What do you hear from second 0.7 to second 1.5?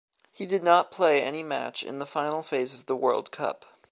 play any